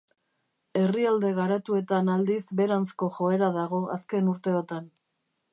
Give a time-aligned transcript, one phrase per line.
[0.79, 4.93] Herrialde garatuetan aldiz beheranzko joera dago azken urteotan.